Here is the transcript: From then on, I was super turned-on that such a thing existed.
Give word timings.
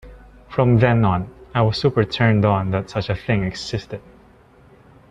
From 0.49 0.79
then 0.79 1.05
on, 1.05 1.31
I 1.53 1.61
was 1.61 1.77
super 1.79 2.03
turned-on 2.05 2.71
that 2.71 2.89
such 2.89 3.11
a 3.11 3.15
thing 3.15 3.43
existed. 3.43 4.01